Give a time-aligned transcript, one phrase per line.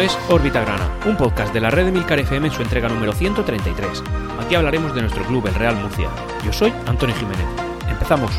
[0.00, 3.12] Es Órbita Grana, un podcast de la red de Milcar FM en su entrega número
[3.12, 4.04] 133.
[4.38, 6.08] Aquí hablaremos de nuestro club, el Real Murcia.
[6.44, 7.44] Yo soy Antonio Jiménez.
[7.88, 8.30] Empezamos.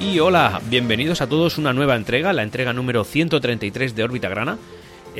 [0.00, 4.28] Y hola, bienvenidos a todos a una nueva entrega, la entrega número 133 de Órbita
[4.28, 4.58] Grana.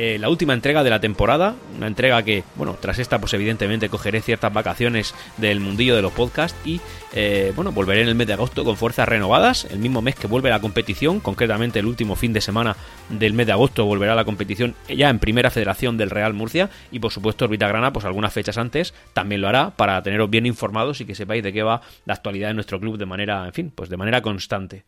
[0.01, 3.89] Eh, la última entrega de la temporada, una entrega que, bueno, tras esta, pues evidentemente
[3.89, 6.81] cogeré ciertas vacaciones del mundillo de los podcasts y,
[7.15, 10.29] eh, bueno, volveré en el mes de agosto con fuerzas renovadas, el mismo mes que
[10.29, 12.77] vuelve la competición, concretamente el último fin de semana
[13.09, 17.01] del mes de agosto volverá la competición ya en primera federación del Real Murcia y,
[17.01, 21.01] por supuesto, Orbita Grana, pues algunas fechas antes también lo hará para teneros bien informados
[21.01, 23.73] y que sepáis de qué va la actualidad de nuestro club de manera, en fin,
[23.75, 24.85] pues de manera constante.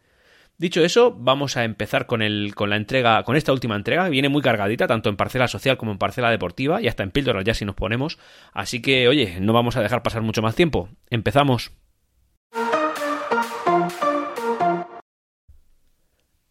[0.60, 4.28] Dicho eso, vamos a empezar con, el, con la entrega, con esta última entrega, viene
[4.28, 7.54] muy cargadita, tanto en parcela social como en parcela deportiva, y hasta en píldoras ya
[7.54, 8.18] si nos ponemos.
[8.52, 10.90] Así que, oye, no vamos a dejar pasar mucho más tiempo.
[11.08, 11.72] Empezamos.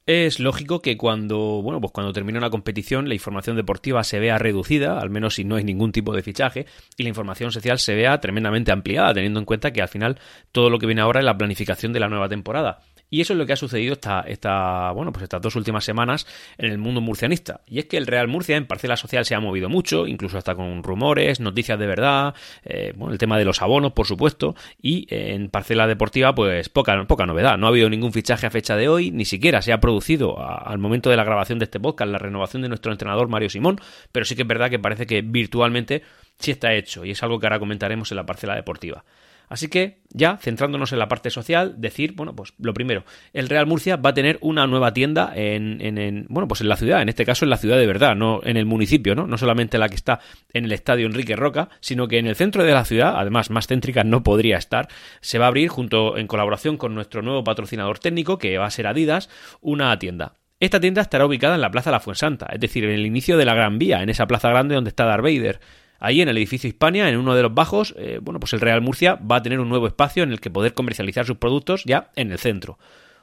[0.07, 4.39] Es lógico que cuando, bueno, pues cuando termina una competición la información deportiva se vea
[4.39, 6.65] reducida, al menos si no hay ningún tipo de fichaje,
[6.97, 10.17] y la información social se vea tremendamente ampliada, teniendo en cuenta que al final
[10.51, 12.79] todo lo que viene ahora es la planificación de la nueva temporada.
[13.09, 16.27] Y eso es lo que ha sucedido esta, esta, bueno, pues estas dos últimas semanas
[16.57, 17.61] en el mundo murcianista.
[17.67, 20.55] Y es que el Real Murcia en parcela social se ha movido mucho, incluso hasta
[20.55, 25.07] con rumores, noticias de verdad, eh, bueno, el tema de los abonos, por supuesto, y
[25.09, 27.57] en parcela deportiva, pues poca, poca novedad.
[27.57, 30.77] No ha habido ningún fichaje a fecha de hoy, ni siquiera se ha producido al
[30.77, 33.79] momento de la grabación de este podcast la renovación de nuestro entrenador Mario Simón,
[34.11, 36.03] pero sí que es verdad que parece que virtualmente
[36.37, 39.03] sí está hecho, y es algo que ahora comentaremos en la parcela deportiva.
[39.49, 43.65] Así que, ya centrándonos en la parte social, decir, bueno, pues lo primero, el Real
[43.65, 47.09] Murcia va a tener una nueva tienda en, en, bueno, pues en la ciudad, en
[47.09, 49.25] este caso en la ciudad de verdad, no en el municipio, ¿no?
[49.25, 50.19] No solamente la que está
[50.53, 53.67] en el estadio Enrique Roca, sino que en el centro de la ciudad, además más
[53.67, 54.87] céntrica no podría estar,
[55.21, 58.71] se va a abrir junto en colaboración con nuestro nuevo patrocinador técnico, que va a
[58.71, 59.29] ser Adidas,
[59.61, 60.35] una tienda.
[60.59, 63.45] Esta tienda estará ubicada en la Plaza La Fuensanta, es decir, en el inicio de
[63.45, 65.61] la Gran Vía, en esa plaza grande donde está Darth.
[65.99, 68.81] Ahí en el edificio Hispania, en uno de los bajos, eh, bueno, pues el Real
[68.81, 72.09] Murcia va a tener un nuevo espacio en el que poder comercializar sus productos ya
[72.15, 72.77] en el centro.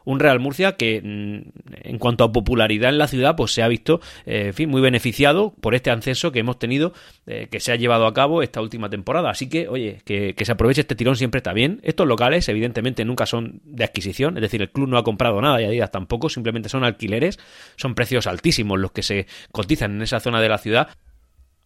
[0.07, 3.69] Un Real Murcia que, mm, en cuanto a popularidad en la ciudad, pues se ha
[3.69, 6.93] visto, eh, en fin, muy beneficiado por este ascenso que hemos tenido,
[7.27, 9.31] eh, que se ha llevado a cabo esta última temporada.
[9.31, 11.81] Así que, oye, que, se aproveche este tirón siempre está bien.
[11.83, 15.61] Estos locales, evidentemente, nunca son de adquisición, es decir, el club no ha comprado nada
[15.61, 17.41] y Adidas tampoco, simplemente son alquileres,
[17.75, 20.89] son precios altísimos los que se cotizan en esa zona de la ciudad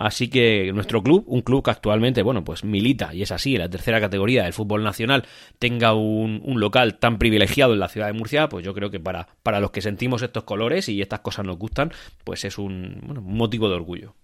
[0.00, 3.60] Así que nuestro club, un club que actualmente, bueno, pues milita, y es así, en
[3.60, 5.26] la tercera categoría del fútbol nacional,
[5.58, 9.28] tenga un, local tan privilegiado en la ciudad de Murcia, pues yo creo que para,
[9.42, 11.92] para los que sentimos estos colores y estas cosas nos gustan,
[12.24, 14.14] pues es un, motivo de orgullo.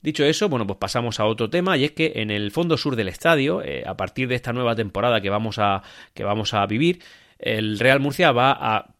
[0.00, 2.96] Dicho eso, bueno, pues pasamos a otro tema y es que en el fondo sur
[2.96, 5.82] del estadio, eh, a partir de esta nueva temporada que vamos a,
[6.14, 7.00] que vamos a vivir,
[7.38, 8.94] el Real Murcia va a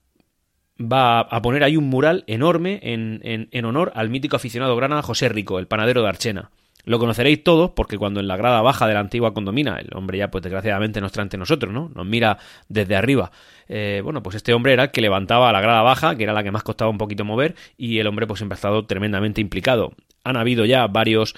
[0.82, 5.28] va a poner ahí un mural enorme en, en, honor al mítico aficionado grana José
[5.28, 6.50] Rico, el panadero de Archena.
[6.84, 10.19] Lo conoceréis todos porque cuando en la grada baja de la antigua condomina, el hombre
[10.19, 11.91] ya pues desgraciadamente nos trae ante nosotros, ¿no?
[11.94, 12.38] Nos mira
[12.69, 13.31] desde arriba.
[13.69, 16.42] Eh, bueno, pues este hombre era el que levantaba la grada baja, que era la
[16.42, 19.92] que más costaba un poquito mover, y el hombre pues siempre ha estado tremendamente implicado.
[20.25, 21.37] Han habido ya varios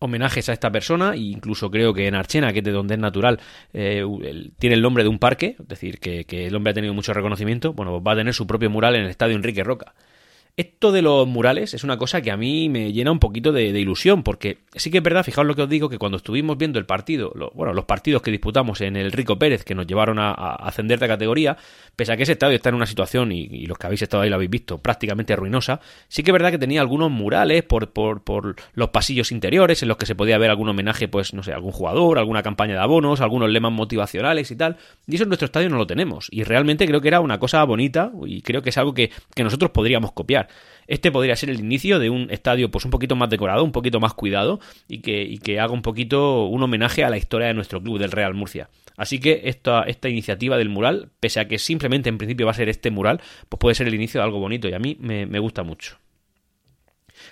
[0.00, 3.00] homenajes a esta persona, e incluso creo que en Archena, que es de donde es
[3.00, 3.38] natural,
[3.72, 4.04] eh,
[4.58, 7.12] tiene el nombre de un parque, es decir, que, que, el hombre ha tenido mucho
[7.12, 9.94] reconocimiento, bueno, va a tener su propio mural en el estadio Enrique Roca.
[10.56, 13.68] Esto de los murales es una cosa que a mí me llena un poquito de,
[13.68, 16.78] ilusión, porque sí que es verdad, fijaos lo que os digo, que cuando estuvimos viendo
[16.78, 20.32] el partido, bueno, los partidos que disputamos en el Rico Pérez, que nos llevaron a,
[20.32, 21.56] ascender de categoría,
[21.96, 24.28] pese a que ese estadio está en una situación, y, los que habéis estado ahí
[24.28, 28.56] lo habéis visto, prácticamente ruinosa, sí que es verdad que tenía algunos murales por, por,
[28.74, 31.72] los pasillos interiores, en los que se podía ver algún homenaje, pues, no sé, algún
[31.72, 34.76] jugador, alguna campaña de abonos, algunos lemas motivacionales y tal,
[35.06, 37.62] y eso en nuestro estadio no lo tenemos, y realmente creo que era una cosa
[37.64, 40.39] bonita, y creo que es algo que nosotros podríamos copiar.
[40.86, 44.00] Este podría ser el inicio de un estadio pues un poquito más decorado, un poquito
[44.00, 47.98] más cuidado y que, haga un poquito un homenaje a la historia de nuestro club,
[47.98, 48.68] del Real Murcia.
[48.96, 52.56] Así que esta, esta iniciativa del mural, pese a que simplemente en principio va a
[52.56, 55.38] ser este mural, pues puede ser el inicio de algo bonito y a mí me
[55.38, 55.96] gusta mucho.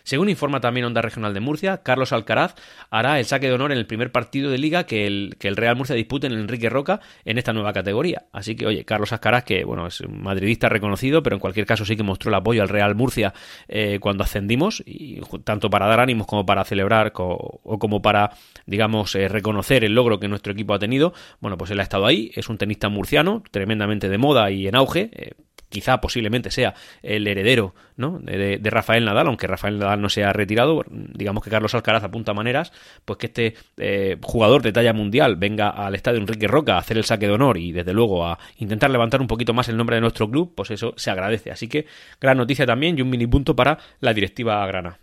[0.03, 2.55] Según informa también Onda Regional de Murcia, Carlos Alcaraz
[2.91, 5.57] hará el saque de honor en el primer partido de liga que el, que el
[5.57, 8.25] Real Murcia dispute en Enrique Roca en esta nueva categoría.
[8.33, 11.85] Así que, oye, Carlos Alcaraz, que bueno, es un madridista reconocido, pero en cualquier caso
[11.85, 13.33] sí que mostró el apoyo al Real Murcia
[13.69, 18.33] eh, cuando ascendimos, y tanto para dar ánimos como para celebrar o como para,
[18.67, 21.13] digamos, eh, reconocer el logro que nuestro equipo ha tenido.
[21.41, 24.75] Bueno, pues él ha estado ahí, es un tenista murciano, tremendamente de moda y en
[24.75, 25.11] auge.
[25.13, 25.33] Eh,
[25.69, 28.19] quizá posiblemente sea el heredero ¿no?
[28.21, 32.35] de, Rafael Nadal, aunque Rafael Nadal no se ha retirado, digamos que Carlos Alcaraz apunta
[32.35, 32.73] maneras,
[33.05, 36.97] pues que este eh, jugador de talla mundial venga al estadio Enrique Roca a hacer
[36.97, 39.97] el saque de honor y desde luego a intentar levantar un poquito más el nombre
[39.97, 41.51] de nuestro club, pues eso se agradece.
[41.51, 41.87] Así que
[42.21, 44.99] gran noticia también y un mini punto para la directiva grana.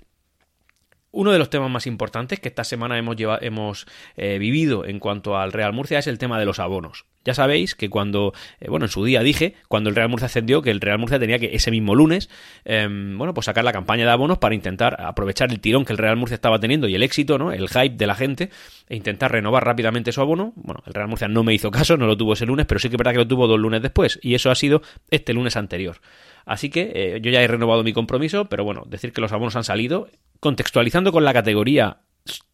[1.15, 5.37] Uno de los temas más importantes que esta semana hemos, hemos eh, vivido en cuanto
[5.37, 7.05] al Real Murcia es el tema de los abonos.
[7.23, 10.61] Ya sabéis que cuando, eh, bueno, en su día dije, cuando el Real Murcia ascendió,
[10.61, 12.29] que el Real Murcia tenía que ese mismo lunes,
[12.65, 15.99] em, bueno, pues sacar la campaña de abonos para intentar aprovechar el tirón que el
[15.99, 17.53] Real Murcia estaba teniendo y el éxito, ¿no?
[17.53, 18.49] El hype de la gente
[18.89, 20.51] e intentar renovar rápidamente su abono.
[20.57, 22.89] Bueno, el Real Murcia no me hizo caso, no lo tuvo ese lunes, pero sí
[22.89, 25.55] que es verdad que lo tuvo dos lunes después y eso ha sido este lunes
[25.55, 26.01] anterior.
[26.45, 29.55] Así que eh, yo ya he renovado mi compromiso, pero bueno, decir que los abonos
[29.55, 30.07] han salido,
[30.39, 32.01] contextualizando con la categoría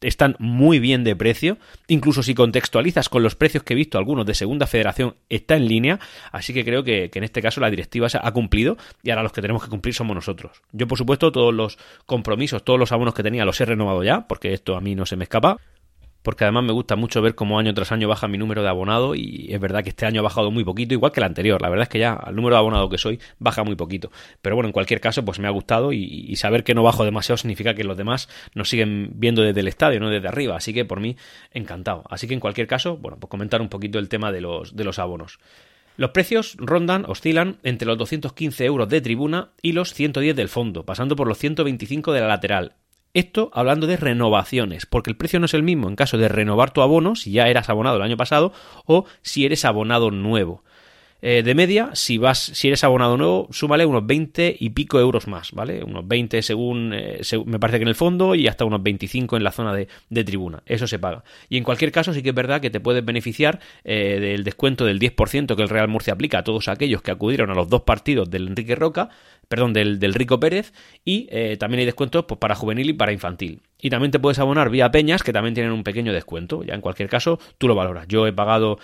[0.02, 1.58] están muy bien de precio.
[1.88, 5.68] Incluso si contextualizas con los precios que he visto algunos de Segunda Federación, está en
[5.68, 6.00] línea.
[6.32, 9.24] Así que creo que, que, en este caso la directiva se ha cumplido y ahora
[9.24, 10.62] los que tenemos que cumplir somos nosotros.
[10.72, 14.28] Yo, por supuesto, todos los compromisos, todos los abonos que tenía los he renovado ya,
[14.28, 15.58] porque esto a mí no se me escapa
[16.24, 19.16] porque además me gusta mucho ver cómo año tras año baja mi número de abonado
[19.16, 21.62] y es verdad que este año ha bajado muy poquito, igual que el anterior.
[21.62, 24.12] La verdad es que ya el número de abonado que soy baja muy poquito.
[24.42, 27.38] Pero bueno, en cualquier caso, pues me ha gustado y, saber que no bajo demasiado
[27.38, 30.56] significa que los demás nos siguen viendo desde el estadio, no desde arriba.
[30.56, 31.18] Así que por mí,
[31.52, 32.04] encantado.
[32.10, 34.84] Así que en cualquier caso, bueno, pues comentar un poquito el tema de los, de
[34.84, 35.40] los abonos.
[35.98, 40.86] Los precios rondan, oscilan entre los 215 euros de tribuna y los 110 del fondo,
[40.86, 42.76] pasando por los 125 de la lateral.
[43.14, 46.72] Esto hablando de renovaciones, porque el precio no es el mismo en caso de renovar
[46.72, 48.54] tu abono, si ya eras abonado el año pasado,
[48.86, 50.64] o si eres abonado nuevo.
[51.24, 55.28] Eh, de media, si vas, si eres abonado nuevo, súmale unos 20 y pico euros
[55.28, 55.84] más, ¿vale?
[55.84, 59.44] Unos 20 según, eh, me parece que en el fondo y hasta unos 25 en
[59.44, 59.88] la zona de,
[60.24, 60.64] tribuna.
[60.66, 61.24] Eso se paga.
[61.50, 64.86] Y en cualquier caso, sí que es verdad que te puedes beneficiar eh, del descuento
[64.86, 67.82] del 10% que el Real Murcia aplica a todos aquellos que acudieron a los dos
[67.82, 69.10] partidos del Enrique Roca,
[69.48, 70.74] perdón, del, del Rico Pérez,
[71.06, 71.28] y
[71.58, 73.62] también hay descuentos pues, para juvenil y para infantil.
[73.80, 76.64] Y también te puedes abonar vía Peñas, que también tienen un pequeño descuento.
[76.64, 78.08] Ya en cualquier caso, tú lo valoras.
[78.08, 78.80] Yo he pagado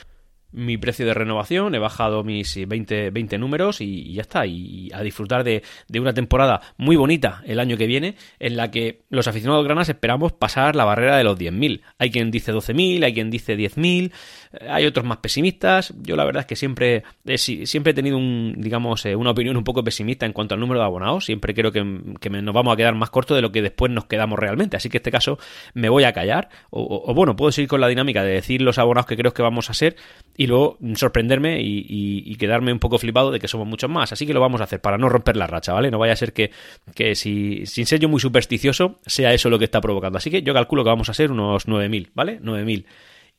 [0.51, 4.45] mi precio de renovación, he bajado mis 20, 20 números y, ya está.
[4.45, 8.71] Y a disfrutar de, de, una temporada muy bonita el año que viene, en la
[8.71, 11.81] que los aficionados granas esperamos pasar la barrera de los 10.000.
[11.97, 14.11] Hay quien dice 12.000, hay quien dice 10.000,
[14.53, 15.93] eh, hay otros más pesimistas.
[16.01, 17.03] Yo la verdad es que siempre,
[17.35, 20.79] siempre he tenido un, digamos, eh, una opinión un poco pesimista en cuanto al número
[20.79, 21.25] de abonados.
[21.25, 24.39] Siempre creo que, nos vamos a quedar más cortos de lo que después nos quedamos
[24.39, 24.77] realmente.
[24.77, 25.39] Así que en este caso
[25.73, 26.49] me voy a callar.
[26.69, 29.69] O, bueno, puedo seguir con la dinámica de decir los abonados que creo que vamos
[29.69, 29.95] a ser
[30.37, 34.13] y luego sorprenderme y, quedarme un poco flipado de que somos muchos más.
[34.13, 35.89] Así que lo vamos a hacer para no romper la racha, ¿vale?
[35.89, 36.51] No vaya a ser que,
[36.93, 40.19] que si, sin ser yo muy supersticioso, sea eso lo que está provocando.
[40.19, 42.39] Así que yo calculo que vamos a ser unos 9.000, ¿vale?
[42.41, 42.85] 9.000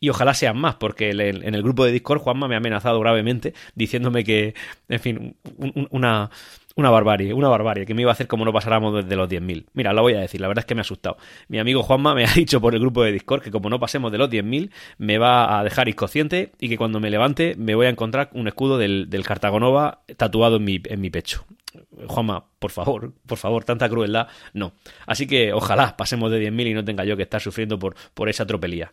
[0.01, 3.55] y ojalá sean más, porque en el grupo de Discord Juanma me ha amenazado gravemente
[3.75, 4.55] diciéndome que,
[4.89, 5.37] en fin,
[5.91, 6.31] una,
[6.79, 9.67] una barbarie, una barbarie, que me iba a hacer como no pasáramos desde los 10.000.
[9.73, 11.17] Mira, lo voy a decir, la verdad es que me ha asustado.
[11.49, 14.13] Mi amigo Juanma me ha dicho por el grupo de Discord que como no pasemos
[14.13, 17.87] de los 10.000, me va a dejar inconsciente y que cuando me levante me voy
[17.87, 21.45] a encontrar un escudo del, del Cartagonova tatuado en mi, en mi pecho.
[22.07, 24.73] Juanma, por favor, por favor, tanta crueldad, no.
[25.05, 28.29] Así que ojalá pasemos de 10.000 y no tenga yo que estar sufriendo por, por
[28.29, 28.93] esa tropelía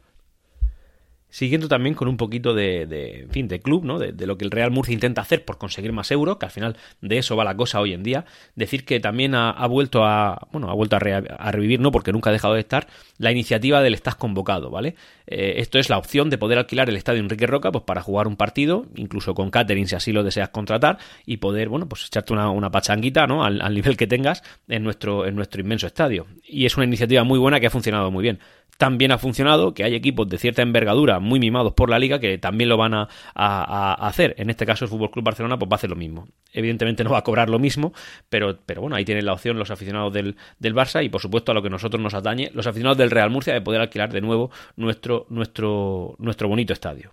[1.36, 4.00] siguiendo también con un poquito de, fin, de club, ¿no?
[4.00, 6.78] De, lo que el Real Murcia intenta hacer por conseguir más euros, que al final
[7.02, 8.24] de eso va la cosa hoy en día.
[8.56, 11.92] Decir que también ha, vuelto a, bueno, ha vuelto a, revivir, ¿no?
[11.92, 14.95] Porque nunca ha dejado de estar, la iniciativa del Estás convocado, ¿vale?
[15.28, 18.28] Eh, esto es la opción de poder alquilar el estadio Enrique Roca, pues para jugar
[18.28, 22.31] un partido, incluso con catering si así lo deseas contratar, y poder, bueno, pues echarte
[22.31, 23.44] una, una pachanguita, ¿no?
[23.44, 26.28] Al, al nivel que tengas en nuestro, en nuestro inmenso estadio.
[26.48, 28.40] Y es una iniciativa muy buena que ha funcionado muy bien
[28.78, 32.38] también ha funcionado, que hay equipos de cierta envergadura muy mimados por la liga que
[32.38, 33.07] también lo van a,
[34.07, 34.36] hacer.
[34.38, 36.28] En este caso el Fútbol Club Barcelona pues va a hacer lo mismo.
[36.52, 37.94] Evidentemente no va a cobrar lo mismo,
[38.30, 41.52] pero, pero bueno, ahí tienen la opción los aficionados del, del Barça y por supuesto
[41.52, 44.22] a lo que nosotros nos atañe, los aficionados del Real Murcia de poder alquilar de
[44.22, 47.12] nuevo nuestro, nuestro, nuestro bonito estadio.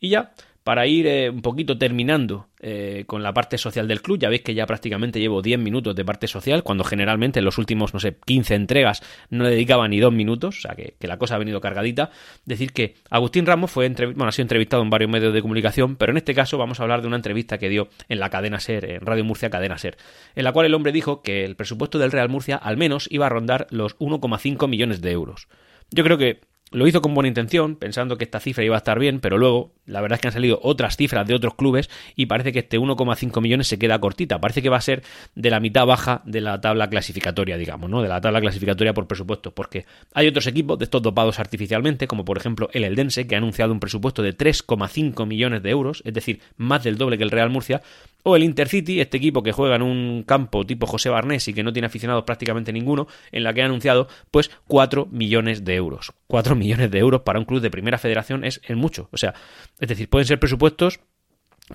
[0.00, 0.32] Y ya,
[0.68, 4.18] para ir eh, un poquito terminando eh, con la parte social del club.
[4.18, 7.56] Ya veis que ya prácticamente llevo 10 minutos de parte social, cuando generalmente en los
[7.56, 11.16] últimos, no sé, 15 entregas no le dedicaba ni 2 minutos, o sea que, la
[11.16, 12.10] cosa ha venido cargadita.
[12.44, 16.12] Decir que Agustín Ramos fue bueno, ha sido entrevistado en varios medios de comunicación, pero
[16.12, 18.84] en este caso vamos a hablar de una entrevista que dio en la cadena Ser,
[18.90, 19.96] en Radio Murcia Cadena Ser,
[20.34, 23.24] en la cual el hombre dijo que el presupuesto del Real Murcia al menos iba
[23.24, 25.48] a rondar los 1,5 millones de euros.
[25.90, 28.98] Yo creo que lo hizo con buena intención, pensando que esta cifra iba a estar
[28.98, 32.26] bien, pero luego la verdad es que han salido otras cifras de otros clubes y
[32.26, 34.40] parece que este 1,5 millones se queda cortita.
[34.40, 35.02] Parece que va a ser
[35.34, 38.02] de la mitad baja de la tabla clasificatoria, digamos, ¿no?
[38.02, 42.24] De la tabla clasificatoria por presupuesto, porque hay otros equipos de estos dopados artificialmente, como
[42.24, 46.12] por ejemplo el Eldense, que ha anunciado un presupuesto de 3,5 millones de euros, es
[46.12, 47.82] decir, más del doble que el Real Murcia,
[48.24, 51.62] o el Intercity, este equipo que juega en un campo tipo José Barnés y que
[51.62, 56.12] no tiene aficionados prácticamente ninguno, en la que ha anunciado pues 4 millones de euros.
[56.26, 59.08] 4 millones de euros para un club de primera federación es, es mucho.
[59.12, 59.34] O sea,
[59.80, 61.00] es decir, pueden ser presupuestos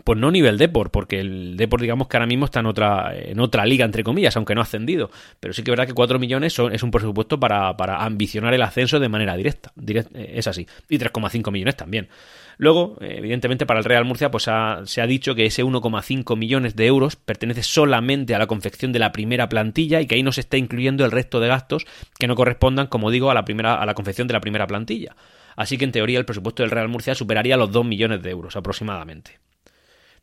[0.04, 3.40] pues no nivel Deport, porque el Deport digamos que ahora mismo está en otra, en
[3.40, 5.12] otra liga, entre comillas, aunque no ha ascendido.
[5.40, 8.54] Pero sí que es verdad que 4 millones son, es un presupuesto para, para ambicionar
[8.54, 9.72] el ascenso de manera directa.
[9.86, 10.68] Eh, es así.
[10.90, 12.10] Y 3,5 millones también.
[12.58, 16.86] Luego, evidentemente, para el Real Murcia pues se ha dicho que ese 1,5 millones de
[16.86, 20.42] euros pertenece solamente a la confección de la primera plantilla y que ahí no se
[20.42, 21.86] está incluyendo el resto de gastos
[22.20, 25.16] que no correspondan, como digo, a la, primera, a la confección de la primera plantilla.
[25.56, 28.56] Así que en teoría el presupuesto del Real Murcia superaría los 2 millones de euros
[28.56, 29.40] aproximadamente.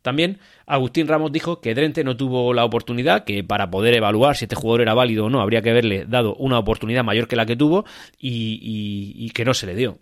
[0.01, 4.45] También Agustín Ramos dijo que Drente no tuvo la oportunidad, que para poder evaluar si
[4.45, 7.45] este jugador era válido o no habría que haberle dado una oportunidad mayor que la
[7.45, 7.85] que tuvo
[8.19, 9.99] y, y que no se le dio.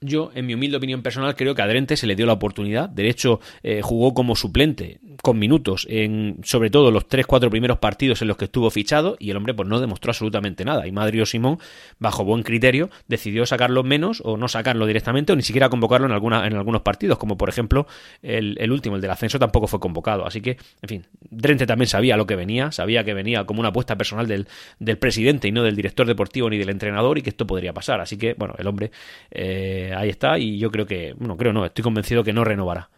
[0.00, 2.88] Yo, en mi humilde opinión personal, creo que a Drente se le dio la oportunidad.
[2.88, 8.22] De hecho, eh, jugó como suplente, con minutos, en sobre todo los 3-4 primeros partidos
[8.22, 10.86] en los que estuvo fichado, y el hombre pues no demostró absolutamente nada.
[10.86, 11.58] Y Madrio Simón,
[11.98, 16.12] bajo buen criterio, decidió sacarlo menos, o no sacarlo directamente, o ni siquiera convocarlo en,
[16.12, 17.88] alguna, en algunos partidos, como por ejemplo
[18.22, 20.26] el, el último, el del ascenso, tampoco fue convocado.
[20.26, 23.70] Así que, en fin, Drente también sabía lo que venía, sabía que venía como una
[23.70, 24.46] apuesta personal del,
[24.78, 28.00] del presidente y no del director deportivo ni del entrenador, y que esto podría pasar.
[28.00, 28.92] Así que, bueno, el hombre.
[29.32, 32.90] Eh, ahí está y yo creo que, bueno, creo no, estoy convencido que no renovará.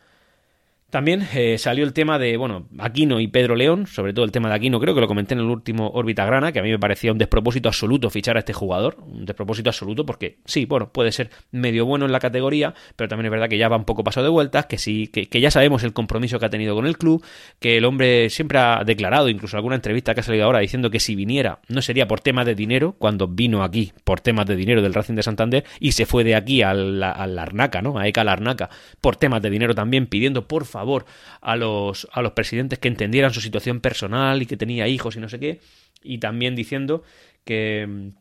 [0.90, 4.48] También eh, salió el tema de, bueno, Aquino y Pedro León, sobre todo el tema
[4.48, 6.80] de Aquino, creo que lo comenté en el último órbita grana, que a mí me
[6.80, 11.12] parecía un despropósito absoluto fichar a este jugador, un despropósito absoluto porque sí, bueno, puede
[11.12, 14.02] ser medio bueno en la categoría, pero también es verdad que ya va un poco
[14.02, 16.98] pasado de vueltas, que sí, que, ya sabemos el compromiso que ha tenido con el
[16.98, 17.24] club,
[17.60, 20.98] que el hombre siempre ha declarado, incluso alguna entrevista que ha salido ahora, diciendo que
[20.98, 24.82] si viniera no sería por temas de dinero, cuando vino aquí por temas de dinero
[24.82, 27.96] del Racing de Santander y se fue de aquí a la, Arnaca, ¿no?
[27.96, 28.70] A Eka Larnaca,
[29.00, 31.06] por temas de dinero también, pidiendo por favor favor
[31.40, 35.20] a los, a los presidentes que entendieran su situación personal y que tenía hijos y
[35.20, 35.60] no sé qué,
[36.02, 37.02] y también diciendo
[37.44, 38.12] que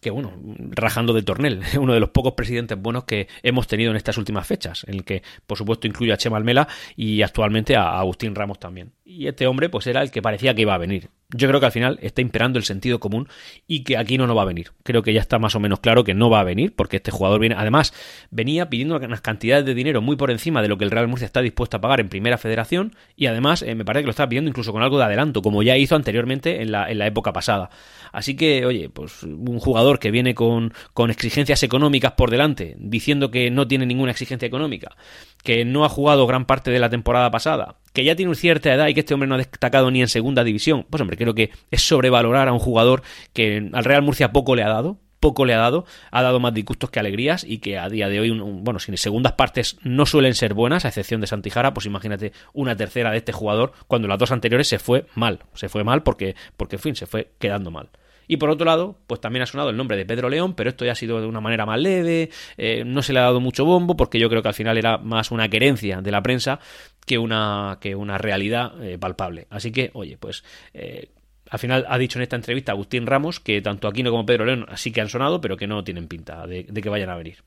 [0.00, 0.34] que bueno,
[0.70, 4.46] rajando de Tornel, uno de los pocos presidentes buenos que hemos tenido en estas últimas
[4.46, 8.58] fechas, en el que por supuesto incluye a Chema Almela y actualmente a Agustín Ramos
[8.58, 8.92] también.
[9.08, 11.10] Y este hombre pues era el que parecía que iba a venir.
[11.30, 13.28] Yo creo que al final está imperando el sentido común
[13.68, 14.72] y que aquí no, no va a venir.
[14.82, 17.12] Creo que ya está más o menos claro que no va a venir porque este
[17.12, 17.94] jugador viene, además,
[18.32, 21.26] venía pidiendo unas cantidades de dinero muy por encima de lo que el Real Murcia
[21.26, 24.28] está dispuesto a pagar en primera federación y además eh, me parece que lo está
[24.28, 27.32] pidiendo incluso con algo de adelanto, como ya hizo anteriormente en la, en la época
[27.32, 27.70] pasada.
[28.10, 33.30] Así que, oye, pues un jugador que viene con, con exigencias económicas por delante, diciendo
[33.30, 34.96] que no tiene ninguna exigencia económica,
[35.44, 38.74] que no ha jugado gran parte de la temporada pasada, que ya tiene una cierta
[38.74, 41.34] edad y que este hombre no ha destacado ni en segunda división, pues hombre, creo
[41.34, 43.00] que es sobrevalorar a un jugador
[43.32, 46.52] que al Real Murcia poco le ha dado, poco le ha dado, ha dado más
[46.52, 50.34] disgustos que alegrías y que a día de hoy, bueno, si segundas partes no suelen
[50.34, 54.18] ser buenas, a excepción de Santijara, pues imagínate una tercera de este jugador cuando las
[54.18, 57.70] dos anteriores se fue mal, se fue mal porque, porque en fin, se fue quedando
[57.70, 57.88] mal.
[58.28, 60.84] Y por otro lado, pues también ha sonado el nombre de Pedro León, pero esto
[60.84, 63.64] ya ha sido de una manera más leve, eh, no se le ha dado mucho
[63.64, 66.58] bombo, porque yo creo que al final era más una querencia de la prensa
[67.04, 69.46] que una, que una realidad eh, palpable.
[69.50, 71.10] Así que, oye, pues eh,
[71.50, 74.66] al final ha dicho en esta entrevista Agustín Ramos que tanto Aquino como Pedro León
[74.74, 77.44] sí que han sonado, pero que no tienen pinta de, que vayan a venir.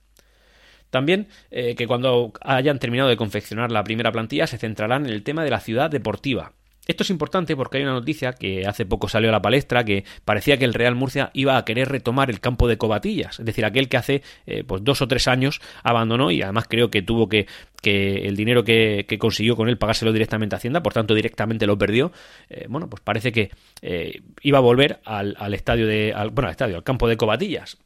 [0.89, 5.43] También que cuando hayan terminado de confeccionar la primera plantilla se centrarán en el tema
[5.43, 6.53] de la ciudad deportiva.
[6.89, 10.05] Esto es importante porque hay una noticia que hace poco salió a la palestra que
[10.25, 13.63] parecía que el Real Murcia iba a querer retomar el campo de Cobatillas, es decir,
[13.63, 17.29] aquel que hace eh, pues dos o tres años abandonó y además creo que tuvo
[17.29, 17.45] que,
[17.83, 21.77] que el dinero que, consiguió con él pagárselo directamente a Hacienda, por tanto directamente lo
[21.77, 22.11] perdió.
[22.49, 23.51] Eh, bueno, pues parece que
[23.83, 27.77] eh, iba a volver al, estadio de, bueno, al estadio, al campo de Cobatillas.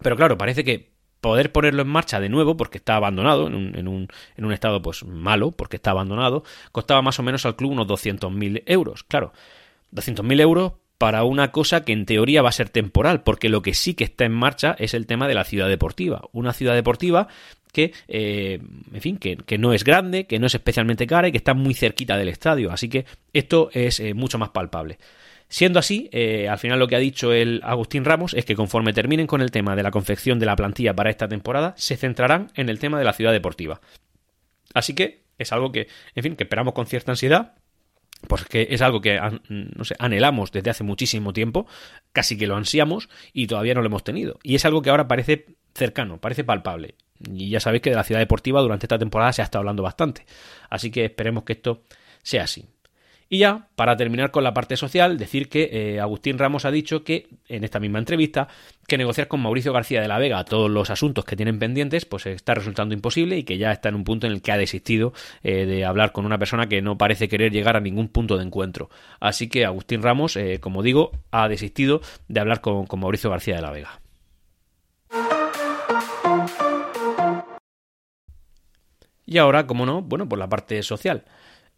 [0.00, 0.88] Pero claro, parece que
[1.20, 4.52] poder ponerlo en marcha de nuevo, porque está abandonado, en un, en un, en un
[4.52, 9.04] estado pues malo, porque está abandonado, costaba más o menos al club unos 200.000 euros.
[9.04, 9.32] Claro,
[9.92, 13.72] 200.000 euros para una cosa que en teoría va a ser temporal, porque lo que
[13.72, 16.22] sí que está en marcha es el tema de la ciudad deportiva.
[16.32, 17.28] Una ciudad deportiva
[17.72, 18.60] que, eh,
[18.92, 21.74] en fin, que, no es grande, que no es especialmente cara y que está muy
[21.74, 22.72] cerquita del estadio.
[22.72, 24.98] Así que esto es eh, mucho más palpable.
[25.48, 28.92] Siendo así, eh, al final lo que ha dicho el Agustín Ramos es que conforme
[28.92, 32.50] terminen con el tema de la confección de la plantilla para esta temporada, se centrarán
[32.54, 33.80] en el tema de la ciudad deportiva.
[34.74, 37.54] Así que es algo que, en fin, que esperamos con cierta ansiedad
[38.26, 41.66] porque es algo que no anhelamos desde hace muchísimo tiempo,
[42.12, 44.38] casi que lo ansiamos y todavía no lo hemos tenido.
[44.42, 46.96] Y es algo que ahora parece cercano, parece palpable.
[47.32, 49.82] Y ya sabéis que de la ciudad deportiva durante esta temporada se ha estado hablando
[49.82, 50.26] bastante.
[50.68, 51.84] Así que esperemos que esto
[52.22, 52.66] sea así.
[53.30, 57.04] Y ya, para terminar con la parte social, decir que eh, Agustín Ramos ha dicho
[57.04, 58.48] que, en esta misma entrevista,
[58.86, 62.24] que negociar con Mauricio García de la Vega todos los asuntos que tienen pendientes, pues
[62.24, 65.12] está resultando imposible y que ya está en un punto en el que ha desistido
[65.42, 68.44] eh, de hablar con una persona que no parece querer llegar a ningún punto de
[68.44, 68.88] encuentro.
[69.20, 73.56] Así que Agustín Ramos, eh, como digo, ha desistido de hablar con, con Mauricio García
[73.56, 74.00] de la Vega.
[79.26, 81.24] Y ahora, como no, bueno, por la parte social.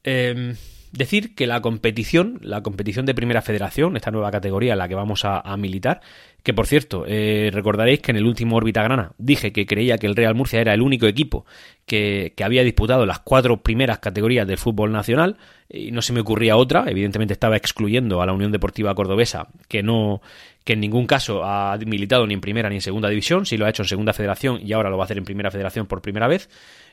[0.05, 0.55] Eh,
[0.93, 4.97] Decir que la competición, la competición de Primera Federación, esta nueva categoría en la que
[4.97, 6.01] vamos a, militar,
[6.43, 10.07] que por cierto, eh, recordaréis que en el último órbita grana dije que creía que
[10.07, 11.45] el Real Murcia era el único equipo
[11.87, 15.37] que, había disputado las cuatro primeras categorías del fútbol nacional
[15.69, 19.83] y no se me ocurría otra, evidentemente estaba excluyendo a la Unión Deportiva Cordobesa, que
[19.83, 20.21] no
[20.65, 23.67] que en ningún caso ha militado ni en primera ni en segunda división, si lo
[23.67, 26.03] ha hecho en segunda federación y ahora lo va a hacer en primera federación por
[26.03, 26.49] primera vez.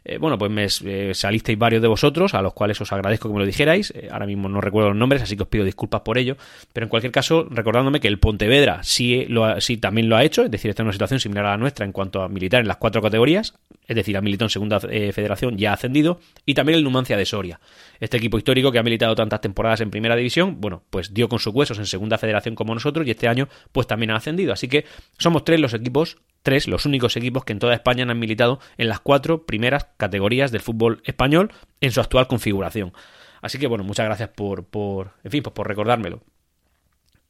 [0.05, 0.67] Eh, bueno, pues me
[1.09, 3.93] eh, salisteis varios de vosotros, a los cuales os agradezco que me lo dijerais.
[4.09, 6.37] Ahora mismo no recuerdo los nombres, así que os pido disculpas por ello.
[6.71, 10.43] Pero en cualquier caso, recordándome que el Pontevedra sí, lo sí también lo ha hecho,
[10.43, 12.67] es decir, está en una situación similar a la nuestra en cuanto a militar en
[12.67, 13.53] las cuatro categorías,
[13.87, 17.25] es decir, ha militado en segunda federación, ya ha ascendido, y también el Numancia de
[17.25, 17.59] Soria.
[17.99, 21.39] Este equipo histórico que ha militado tantas temporadas en primera división, bueno, pues dio con
[21.39, 24.53] sus huesos en segunda federación como nosotros y este año pues también ha ascendido.
[24.53, 24.85] Así que
[25.17, 26.17] somos tres los equipos
[26.47, 30.49] tres, los únicos equipos que en toda España han militado en las cuatro primeras categorías
[30.49, 31.51] del fútbol español
[31.81, 32.93] en su actual configuración.
[33.41, 36.21] Así que bueno, muchas gracias por, por en fin, pues por recordármelo.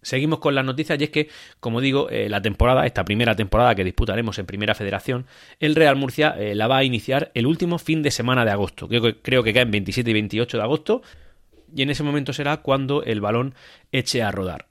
[0.07, 1.27] Seguimos con las noticias y es que,
[1.59, 5.25] como digo, eh, la temporada, esta primera temporada que disputaremos en Primera Federación,
[5.59, 8.87] el Real Murcia eh, la va a iniciar el último fin de semana de agosto.
[8.87, 11.01] Creo que, creo que cae en 27 y 28 de agosto
[11.75, 13.53] y en ese momento será cuando el balón
[13.91, 14.67] eche a rodar.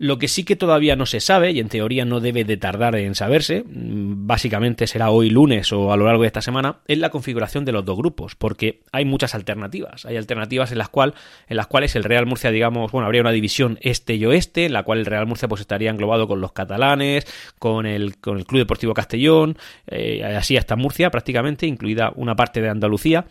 [0.00, 2.94] Lo que sí que todavía no se sabe, y en teoría no debe de tardar
[2.94, 6.98] en saberse, mm, básicamente será hoy lunes o a lo largo de esta semana, es
[6.98, 10.06] la configuración de los dos grupos, porque hay muchas alternativas.
[10.06, 11.14] Hay alternativas en las, cual,
[11.48, 14.72] en las cuales el Real Murcia, digamos, bueno, habría una división este y oeste, en
[14.72, 17.26] la cual el Real Murcia pues estaría englobado con los catalanes,
[17.58, 22.60] con el, con el Club Deportivo Castellón, eh, así hasta Murcia prácticamente, incluida una parte
[22.60, 23.26] de Andalucía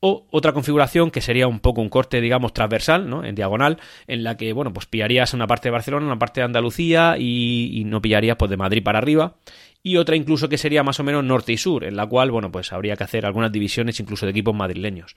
[0.00, 3.24] o otra configuración que sería un poco un corte, digamos, transversal, ¿no?
[3.24, 6.44] En diagonal, en la que, bueno, pues pillarías una parte de Barcelona, una parte de
[6.44, 9.36] Andalucía y, no pillarías, pues, de Madrid para arriba.
[9.82, 12.50] Y otra incluso que sería más o menos norte y sur, en la cual, bueno,
[12.50, 15.14] pues habría que hacer algunas divisiones incluso de equipos madrileños.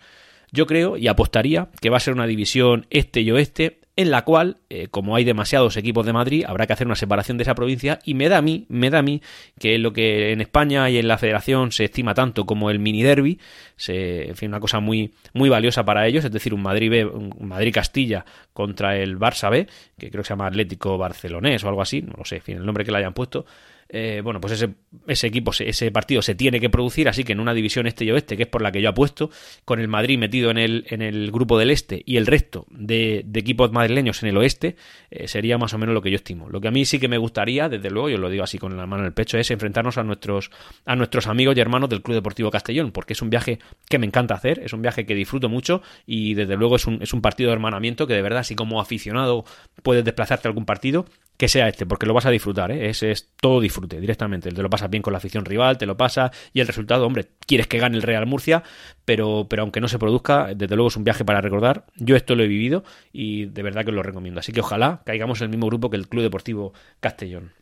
[0.52, 4.24] Yo creo y apostaría que va a ser una división este y oeste en la
[4.24, 7.54] cual, eh, como hay demasiados equipos de Madrid, habrá que hacer una separación de esa
[7.54, 9.22] provincia y me da a mí, me da a mí
[9.60, 13.04] que lo que en España y en la Federación se estima tanto como el mini
[13.04, 13.42] derby,
[13.76, 17.12] se, en fin, una cosa muy, muy valiosa para ellos, es decir, un Madrid B,
[17.42, 21.82] Madrid Castilla contra el Barça B, que creo que se llama Atlético Barcelonés o algo
[21.82, 23.46] así, no lo sé, en fin, el nombre que le hayan puesto,
[23.92, 24.76] eh, bueno, pues ese,
[25.08, 28.12] ese equipo, ese partido se tiene que producir, así que en una división este y
[28.12, 29.32] oeste, que es por la que yo apuesto,
[29.66, 33.26] con el Madrid metido en el, en el grupo del este y el resto de,
[33.34, 34.76] equipos madrileños en el oeste,
[35.10, 36.50] eh, sería más o menos lo que yo estimo.
[36.50, 38.78] Lo que a mí sí que me gustaría, desde luego, yo lo digo así con
[38.78, 40.52] la mano en el pecho, es enfrentarnos a nuestros,
[40.86, 43.58] a nuestros amigos y hermanos del Club Deportivo Castellón, porque es un viaje
[43.90, 47.02] que me encanta hacer, es un viaje que disfruto mucho y desde luego es un,
[47.02, 49.46] es un partido de hermanamiento que de verdad, así como aficionado
[49.82, 51.06] puedes desplazarte a algún partido,
[51.40, 52.90] que sea este, porque lo vas a disfrutar, ¿eh?
[52.90, 54.52] es, todo disfrute directamente.
[54.52, 57.28] Te lo pasas bien con la afición rival, te lo pasa y el resultado, hombre,
[57.48, 58.62] quieres que gane el Real Murcia,
[59.06, 61.86] pero, pero aunque no se produzca, desde luego es un viaje para recordar.
[61.96, 64.42] Yo esto lo he vivido y de verdad que os lo recomiendo.
[64.42, 67.54] Así que ojalá caigamos en el mismo grupo que el Club Deportivo Castellón.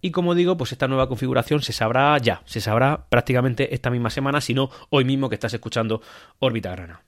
[0.00, 4.08] Y como digo, pues esta nueva configuración se sabrá ya, se sabrá prácticamente esta misma
[4.08, 6.00] semana, si no hoy mismo que estás escuchando
[6.38, 7.02] Órbita Grana.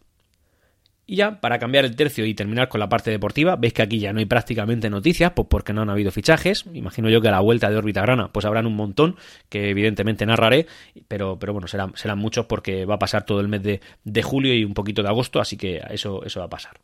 [1.11, 3.99] Y ya, para cambiar el tercio y terminar con la parte deportiva, veis que aquí
[3.99, 6.67] ya no hay prácticamente noticias, pues porque no han habido fichajes.
[6.73, 9.17] Imagino yo que a la vuelta de órbita grana, pues habrán un montón,
[9.49, 10.69] que evidentemente narraré,
[11.09, 14.23] pero, pero bueno, serán, serán muchos porque va a pasar todo el mes de, de
[14.23, 16.79] julio y un poquito de agosto, así que eso, eso va a pasar.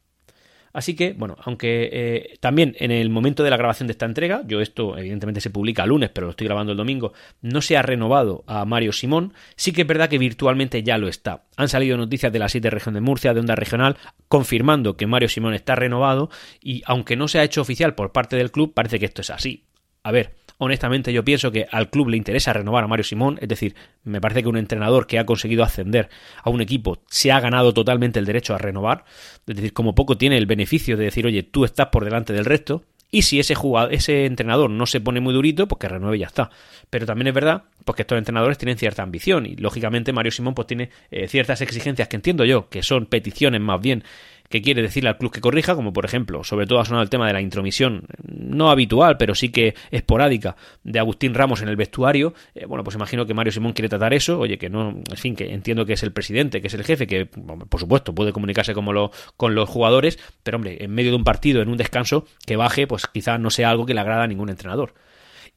[0.76, 4.42] Así que, bueno, aunque eh, también en el momento de la grabación de esta entrega,
[4.46, 7.78] yo esto evidentemente se publica el lunes, pero lo estoy grabando el domingo, no se
[7.78, 11.44] ha renovado a Mario Simón, sí que es verdad que virtualmente ya lo está.
[11.56, 13.96] Han salido noticias de la 7 región de Murcia, de Onda Regional,
[14.28, 16.28] confirmando que Mario Simón está renovado
[16.60, 19.30] y aunque no se ha hecho oficial por parte del club, parece que esto es
[19.30, 19.64] así.
[20.06, 23.48] A ver, honestamente yo pienso que al club le interesa renovar a Mario Simón, es
[23.48, 26.10] decir, me parece que un entrenador que ha conseguido ascender
[26.44, 29.04] a un equipo se ha ganado totalmente el derecho a renovar,
[29.48, 32.44] es decir, como poco tiene el beneficio de decir, oye, tú estás por delante del
[32.44, 36.16] resto, y si ese jugador, ese entrenador no se pone muy durito, pues que renueve
[36.16, 36.50] y ya está.
[36.90, 40.54] Pero también es verdad pues que estos entrenadores tienen cierta ambición y lógicamente Mario Simón
[40.54, 44.02] pues tiene eh, ciertas exigencias que entiendo yo, que son peticiones más bien
[44.48, 47.10] que quiere decirle al club que corrija, como por ejemplo, sobre todo ha sonado el
[47.10, 51.76] tema de la intromisión, no habitual, pero sí que esporádica, de Agustín Ramos en el
[51.76, 52.34] vestuario.
[52.54, 55.36] Eh, bueno, pues imagino que Mario Simón quiere tratar eso, oye, que no, en fin,
[55.36, 58.74] que entiendo que es el presidente, que es el jefe, que por supuesto puede comunicarse
[58.74, 62.26] como lo, con los jugadores, pero hombre, en medio de un partido, en un descanso,
[62.46, 64.94] que baje, pues quizás no sea algo que le agrada a ningún entrenador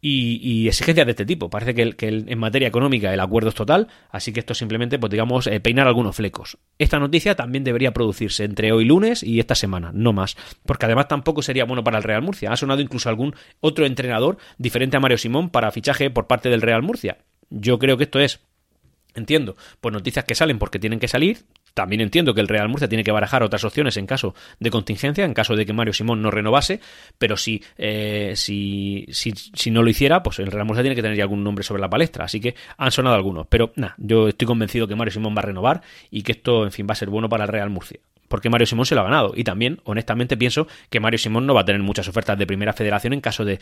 [0.02, 1.50] y, exigencias de este tipo.
[1.50, 5.48] Parece que, en materia económica el acuerdo es total, así que esto simplemente, pues digamos,
[5.48, 6.58] eh, peinar algunos flecos.
[6.78, 11.08] Esta noticia también debería producirse entre hoy lunes y esta semana, no más, porque además
[11.08, 12.52] tampoco sería bueno para el Real Murcia.
[12.52, 16.62] Ha sonado incluso algún otro entrenador diferente a Mario Simón para fichaje por parte del
[16.62, 17.18] Real Murcia.
[17.50, 18.42] Yo creo que esto es
[19.16, 21.40] Entiendo, pues noticias que salen porque tienen que salir.
[21.74, 25.26] También entiendo que el Real Murcia tiene que barajar otras opciones en caso de contingencia,
[25.26, 26.80] en caso de que Mario Simón no renovase,
[27.18, 31.02] pero si, eh, si, si, si, no lo hiciera, pues el Real Murcia tiene que
[31.02, 32.26] tener algún nombre sobre la palestra.
[32.26, 33.48] Así que han sonado algunos.
[33.48, 36.72] Pero nada, yo estoy convencido que Mario Simón va a renovar y que esto, en
[36.72, 39.04] fin, va a ser bueno para el Real Murcia porque Mario Simón se lo ha
[39.04, 39.34] ganado.
[39.36, 42.72] Y también, honestamente, pienso que Mario Simón no va a tener muchas ofertas de primera
[42.72, 43.60] federación en caso de,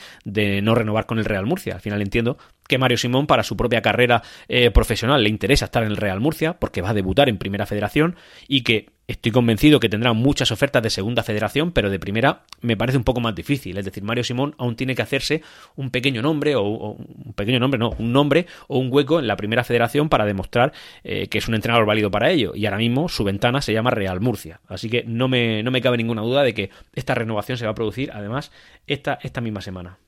[0.62, 1.74] no renovar con el Real Murcia.
[1.74, 5.84] Al final entiendo que Mario Simón, para su propia carrera eh, profesional, le interesa estar
[5.84, 8.16] en el Real Murcia, porque va a debutar en primera federación,
[8.48, 12.76] y que Estoy convencido que tendrá muchas ofertas de segunda federación, pero de primera me
[12.76, 13.78] parece un poco más difícil.
[13.78, 15.42] Es decir, Mario Simón aún tiene que hacerse
[15.78, 19.38] un pequeño nombre, o, un pequeño nombre, no, un nombre o un hueco en la
[19.38, 20.74] primera federación para demostrar
[21.06, 22.52] eh, que es un entrenador válido para ello.
[22.54, 24.60] Y ahora mismo su ventana se llama Real Murcia.
[24.68, 27.72] Así que no me, no me cabe ninguna duda de que esta renovación se va
[27.72, 28.52] a producir, además,
[28.88, 30.00] esta, esta misma semana.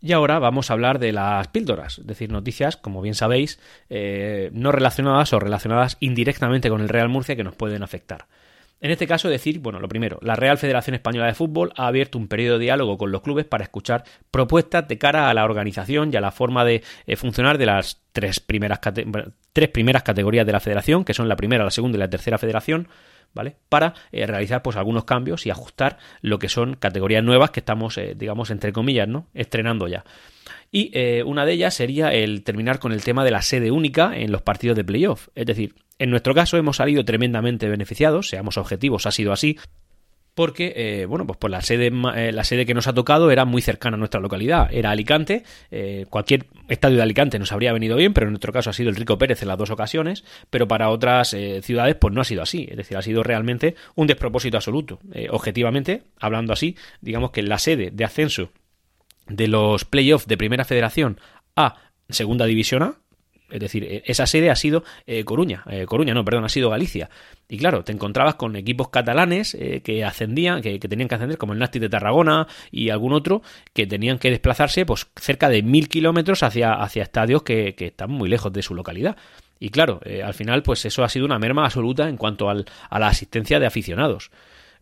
[0.00, 3.58] Y ahora vamos a hablar de las píldoras, es decir, noticias, como bien sabéis,
[3.90, 8.26] eh, no relacionadas o relacionadas indirectamente con el Real Murcia que nos pueden afectar.
[8.80, 12.16] En este caso, decir, bueno, lo primero, la Real Federación Española de Fútbol ha abierto
[12.16, 16.10] un periodo de diálogo con los clubes para escuchar propuestas de cara a la organización
[16.12, 18.80] y a la forma de eh, funcionar de las tres primeras,
[19.52, 22.38] tres primeras categorías de la federación, que son la primera, la segunda y la tercera
[22.38, 22.88] federación,
[23.34, 23.56] ¿vale?
[23.68, 27.98] Para eh, realizar pues algunos cambios y ajustar lo que son categorías nuevas que estamos,
[27.98, 29.26] eh, digamos, entre comillas, ¿no?
[29.34, 30.04] Estrenando ya.
[30.70, 34.16] Y eh, una de ellas sería el terminar con el tema de la sede única
[34.16, 35.28] en los partidos de playoff.
[35.34, 39.58] Es decir, en nuestro caso hemos salido tremendamente beneficiados, seamos objetivos, ha sido así,
[40.38, 43.44] porque, eh, bueno, pues, por la sede, eh, la sede que nos ha tocado era
[43.44, 47.96] muy cercana a nuestra localidad, era Alicante, eh, cualquier estadio de Alicante nos habría venido
[47.96, 50.68] bien, pero en nuestro caso ha sido el Rico Pérez en las dos ocasiones, pero
[50.68, 54.58] para otras ciudades pues no ha sido así, es decir, ha sido realmente un despropósito
[54.58, 55.00] absoluto.
[55.30, 58.52] objetivamente, hablando así, digamos que la sede de ascenso
[59.28, 61.20] de los playoffs de Primera Federación
[61.56, 61.76] a
[62.08, 62.98] Segunda División A,
[63.50, 66.70] es decir, e, esa sede ha sido eh, Coruña, eh, Coruña no, perdón, ha sido
[66.70, 67.08] Galicia.
[67.48, 71.54] Y claro, te encontrabas con equipos catalanes eh, que ascendían, que, tenían que ascender, como
[71.54, 75.88] el Nasti de Tarragona y algún otro, que tenían que desplazarse pues cerca de mil
[75.88, 79.16] kilómetros hacia, hacia estadios que, que, están muy lejos de su localidad.
[79.60, 83.00] Y claro, al final, pues eso ha sido una merma absoluta en cuanto al, a
[83.00, 84.30] la asistencia de aficionados.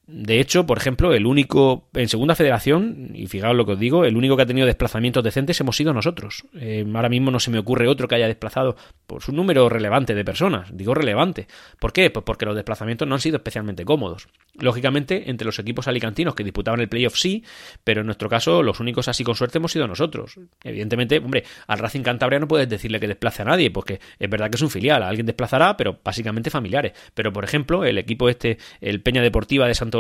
[0.08, 4.04] De hecho, por ejemplo, el único, en segunda federación, y fijaos lo que os digo,
[4.04, 6.44] el único que ha tenido desplazamientos decentes hemos sido nosotros.
[6.54, 8.76] Eh, ahora mismo no se me ocurre otro que haya desplazado
[9.08, 10.68] por su número relevante de personas.
[10.72, 11.48] Digo relevante.
[11.80, 12.10] ¿Por qué?
[12.10, 14.28] Pues porque los desplazamientos no han sido especialmente cómodos.
[14.54, 17.42] Lógicamente, entre los equipos alicantinos que disputaban el playoff sí,
[17.82, 20.38] pero en nuestro caso los únicos así con suerte hemos sido nosotros.
[20.62, 24.50] Evidentemente, hombre, al Racing Cantabria no puedes decirle que desplace a nadie, porque es verdad
[24.50, 26.92] que es un filial, alguien desplazará, pero básicamente familiares.
[27.12, 29.95] Pero, por ejemplo, el equipo este, el Peña Deportiva de Santo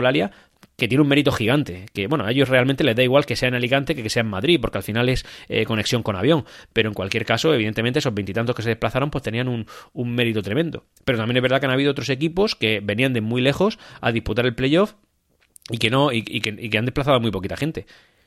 [0.76, 3.48] Que tiene un mérito gigante, que bueno, a ellos realmente les da igual que sea
[3.48, 6.44] en Alicante que que sea en Madrid, porque al final es eh, conexión con avión,
[6.74, 10.42] pero en cualquier caso, evidentemente esos veintitantos que se desplazaron pues tenían un, un mérito
[10.42, 10.84] tremendo.
[11.04, 14.12] Pero también es verdad que han habido otros equipos que venían de muy lejos a
[14.12, 14.94] disputar el playoff
[15.70, 17.86] y que no y, que, y, que, han desplazado a muy poquita gente.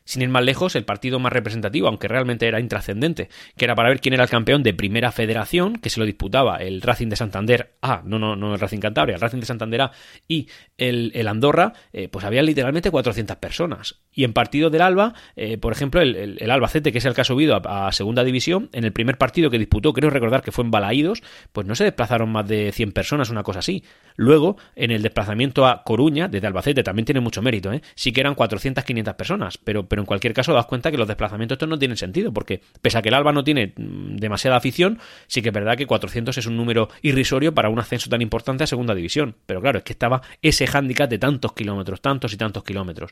[0.09, 3.89] Sin ir más lejos, el partido más representativo, aunque realmente era intrascendente, que era para
[3.89, 7.15] ver quién era el campeón de Primera Federación, que se lo disputaba el Racing de
[7.15, 9.91] Santander A, no, no, no el Racing Cantabria, el Racing de Santander A
[10.27, 10.47] y
[10.79, 13.99] el, el Andorra, eh, pues había literalmente 400 personas.
[14.11, 17.21] Y en partido del Alba, eh, por ejemplo, el, el, Albacete, que es el que
[17.21, 20.63] ha subido a, Segunda División, en el primer partido que disputó, creo recordar que fue
[20.63, 21.21] en Balaídos,
[21.53, 23.83] pues no se desplazaron más de 100 personas, una cosa así.
[24.15, 27.83] Luego, en el desplazamiento a Coruña, desde Albacete, también tiene mucho mérito, ¿eh?
[27.93, 31.07] sí que eran 400, 500 personas, pero, pero en cualquier caso das cuenta que los
[31.07, 34.57] desplazamientos estos no tienen sentido, porque pese a que el Alba no tiene mm, demasiada
[34.57, 38.21] afición, sí que es verdad que 400 es un número irrisorio para un ascenso tan
[38.21, 39.35] importante a segunda división.
[39.45, 43.11] Pero claro, es que estaba ese hándicap de tantos kilómetros, tantos y tantos kilómetros.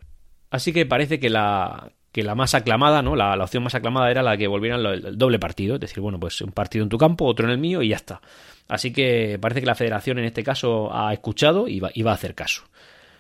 [0.50, 3.16] Así que parece que la, que la más aclamada, ¿no?
[3.16, 6.40] La, opción más aclamada era la que volvieran el, doble partido, es decir, bueno, pues
[6.42, 8.22] un partido en tu campo, otro en el mío y ya está.
[8.68, 12.36] Así que parece que la federación en este caso ha escuchado y va a hacer
[12.36, 12.64] caso.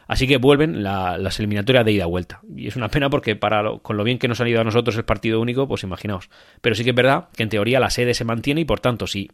[0.08, 2.42] Así que vuelven las eliminatorias de ida-vuelta.
[2.56, 4.96] Y es una pena porque para con lo bien que nos han ido a nosotros
[4.96, 6.30] el partido único, pues imaginaos.
[6.62, 9.08] Pero sí que es verdad que en teoría la sede se mantiene y por tanto,
[9.08, 9.30] sí,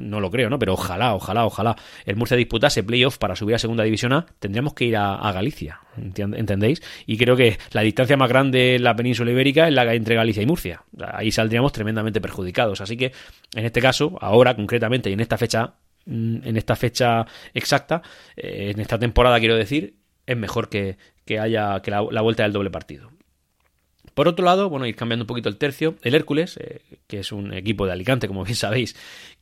[0.00, 0.58] no lo creo, ¿no?
[0.58, 4.74] Pero ojalá, ojalá, ojalá el Murcia disputase playoff para subir a segunda división A, tendríamos
[4.74, 6.82] que ir a, Galicia, ¿entendéis?
[7.06, 10.42] Y creo que la distancia más grande en la península ibérica es la entre Galicia
[10.42, 10.82] y Murcia.
[11.12, 12.80] Ahí saldríamos tremendamente perjudicados.
[12.80, 13.12] Así que,
[13.54, 15.74] en este caso, ahora concretamente y en esta fecha
[16.06, 18.02] mm, en esta fecha exacta,
[18.36, 19.94] eh, en esta temporada quiero decir,
[20.28, 20.98] es mejor que,
[21.40, 23.10] haya que la, vuelta del doble partido.
[24.14, 27.32] Por otro lado, bueno, ir cambiando un poquito el tercio, el Hércules, eh, que es
[27.32, 28.94] un equipo de Alicante, como bien sabéis,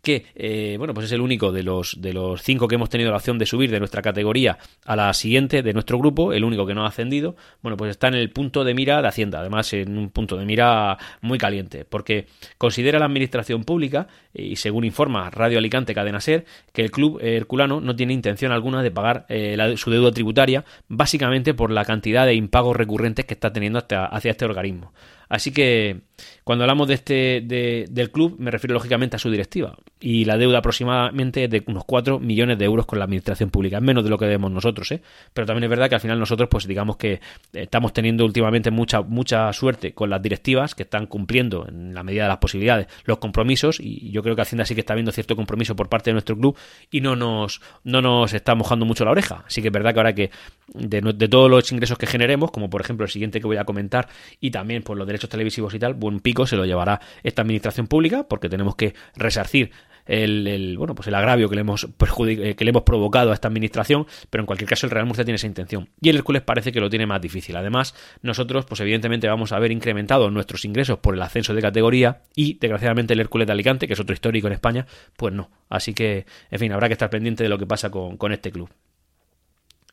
[0.07, 3.11] que eh, bueno, pues es el único de los, de los cinco que hemos tenido
[3.11, 6.64] la opción de subir de nuestra categoría a la siguiente de nuestro grupo, el único
[6.64, 9.73] que no ha ascendido, bueno, pues está en el punto de mira de Hacienda, además
[9.73, 15.29] en un punto de mira muy caliente, porque considera la administración pública, y según informa
[15.31, 19.75] Radio Alicante Cadena Ser, que el club herculano no tiene intención alguna de pagar eh,
[19.77, 24.45] su deuda tributaria, básicamente por la cantidad de impagos recurrentes que está teniendo hacia este
[24.45, 24.92] organismo.
[25.29, 26.01] Así que
[26.45, 27.41] cuando hablamos de este
[27.89, 31.85] del club me refiero lógicamente a su directiva y la deuda aproximadamente es de unos
[31.85, 34.93] 4 millones de euros con la administración pública, es menos de lo que debemos nosotros,
[34.93, 35.03] ¿eh?
[35.35, 37.21] pero también es verdad que al final nosotros pues digamos que
[37.53, 42.23] estamos teniendo últimamente mucha mucha suerte con las directivas que están cumpliendo en la medida
[42.23, 45.37] de las posibilidades los compromisos y yo creo que Hacienda sí que está viendo cierto
[45.37, 46.57] compromiso por parte de nuestro club
[46.91, 50.01] y no nos no nos está mojando mucho la oreja, así que es verdad que
[50.01, 50.31] ahora que
[50.73, 53.65] de, de todos los ingresos que generemos, como por ejemplo el siguiente que voy a
[53.65, 54.09] comentar
[54.41, 57.87] y también pues los derechos televisivos y tal, buen pico se lo llevará esta administración
[57.87, 59.70] pública porque tenemos que resarcir
[60.07, 63.48] el, bueno pues el agravio que le hemos eh, que le hemos provocado a esta
[63.48, 65.88] administración pero en cualquier caso el Real Murcia tiene esa intención.
[66.00, 67.57] Y el Hércules parece que lo tiene más difícil.
[67.57, 72.22] Además nosotros pues evidentemente vamos a haber incrementado nuestros ingresos por el ascenso de categoría
[72.35, 75.50] y desgraciadamente el Hércules de Alicante que es otro histórico en España pues no.
[75.68, 78.52] Así que en fin habrá que estar pendiente de lo que pasa con, con este
[78.52, 78.70] club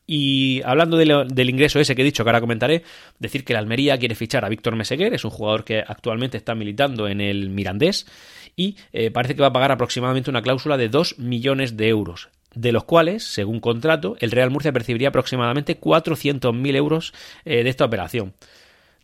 [0.06, 2.82] y hablando del ingreso ese que he dicho, que ahora comentaré,
[3.18, 6.54] decir que la Almería quiere fichar a Víctor Meseguer, es un jugador que actualmente está
[6.54, 8.06] militando en el Mirandés
[8.56, 12.28] y eh, parece que va a pagar aproximadamente una cláusula de 2 millones de euros
[12.54, 17.12] de los cuales, según contrato, el Real Murcia percibiría aproximadamente 400.000 euros
[17.44, 18.34] eh, de esta operación.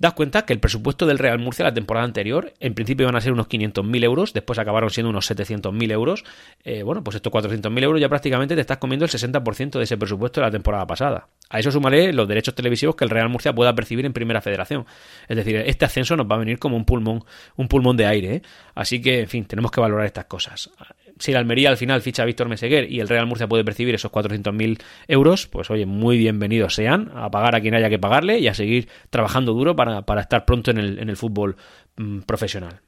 [0.00, 3.20] Das cuenta que el presupuesto del Real Murcia la temporada anterior, en principio iban a
[3.20, 6.24] ser unos 500.000 euros, después acabaron siendo unos 700.000 euros.
[6.64, 9.98] Eh, bueno, pues estos 400.000 euros ya prácticamente te estás comiendo el 60% de ese
[9.98, 11.28] presupuesto de la temporada pasada.
[11.50, 14.86] A eso sumaré los derechos televisivos que el Real Murcia pueda percibir en Primera Federación.
[15.28, 17.22] Es decir, este ascenso nos va a venir como un pulmón,
[17.56, 18.34] un pulmón de aire.
[18.36, 18.42] ¿eh?
[18.74, 20.70] Así que, en fin, tenemos que valorar estas cosas
[21.20, 23.94] si la Almería al final ficha a Víctor Meseguer y el Real Murcia puede percibir
[23.94, 28.38] esos 400.000 euros, pues oye, muy bienvenidos sean a pagar a quien haya que pagarle
[28.38, 31.56] y a seguir trabajando duro para, estar pronto en el, en el fútbol
[31.96, 32.80] mm, profesional.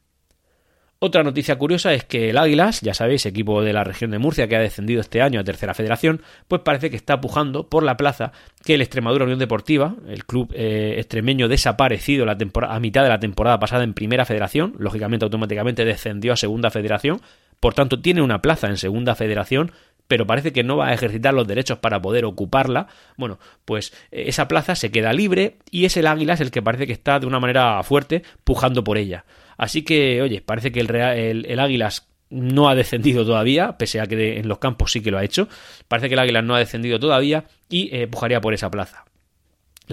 [1.05, 4.47] Otra noticia curiosa es que el Águilas, ya sabéis, equipo de la región de Murcia
[4.47, 7.97] que ha descendido este año a Tercera Federación, pues parece que está pujando por la
[7.97, 8.31] plaza
[8.63, 13.59] que el Extremadura Unión Deportiva, el club eh, extremeño desaparecido a mitad de la temporada
[13.59, 17.19] pasada en Primera Federación, lógicamente automáticamente descendió a Segunda Federación,
[17.63, 19.71] por tanto tiene una plaza en Segunda Federación,
[20.09, 24.25] pero parece que no va a ejercitar los derechos para poder ocuparla, bueno, pues eh,
[24.27, 27.25] esa plaza se queda libre y es el Águilas el que parece que está de
[27.25, 29.23] una manera fuerte pujando por ella.
[29.55, 34.07] Así que, oye, parece que el, Real, el, Águilas no ha descendido todavía, pese a
[34.07, 35.47] que en los campos sí que lo ha hecho.
[35.87, 39.05] Parece que el Águilas no ha descendido todavía y eh, pujaría por esa plaza.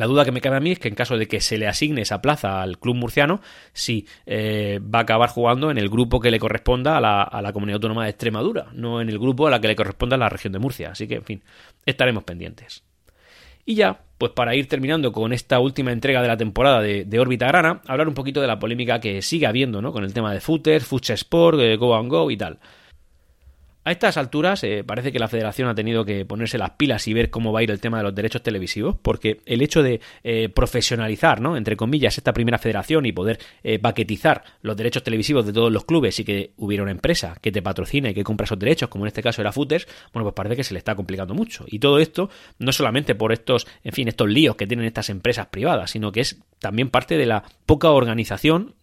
[0.01, 1.69] La duda que me cabe a mí es que en caso de que se le
[1.69, 3.43] asigne esa plaza al club murciano,
[3.75, 7.43] si eh, va a acabar jugando en el grupo que le corresponda a la, a
[7.43, 10.19] la, comunidad autónoma de Extremadura, no en el grupo a la que le corresponda a
[10.19, 10.93] la región de Murcia.
[10.93, 11.43] Así que, en fin,
[11.85, 12.83] estaremos pendientes.
[13.67, 17.21] Y ya, pues para ir terminando con esta última entrega de la temporada de, de
[17.21, 19.93] Órbita Grana, hablar un poquito de la polémica que sigue habiendo, ¿no?
[19.93, 22.59] Con el tema de Footer, Future Sport, eh, Go and Go y tal.
[23.91, 27.13] A estas alturas eh, parece que la federación ha tenido que ponerse las pilas y
[27.13, 30.01] ver cómo va a ir el tema de los derechos televisivos, porque el hecho de
[30.23, 31.57] eh, profesionalizar, ¿no?
[31.57, 35.87] entre comillas, esta primera federación y poder eh, paquetizar los derechos televisivos de todos los
[35.87, 39.07] clubes y que hubiera una empresa que te patrocine y que compra esos derechos, como
[39.07, 41.65] en este caso era Footers, bueno, pues parece que se le está complicando mucho.
[41.67, 45.49] Y todo esto no solamente por estos, en fin, estos líos que tienen estas empresas
[45.49, 48.77] privadas, sino que es también parte de la poca organización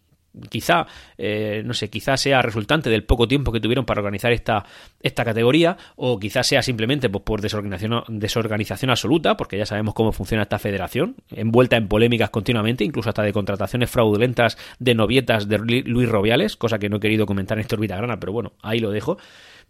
[0.48, 0.86] quizá,
[1.16, 4.64] eh, no sé, quizá sea resultante del poco tiempo que tuvieron para organizar esta,
[5.02, 10.12] esta categoría, o quizá sea simplemente pues, por desorganización, desorganización absoluta, porque ya sabemos cómo
[10.12, 15.58] funciona esta federación, envuelta en polémicas continuamente, incluso hasta de contrataciones fraudulentas de novietas de
[15.58, 18.78] Luis Robiales, cosa que no he querido comentar en esta órbita grana, pero bueno, ahí
[18.78, 19.18] lo dejo.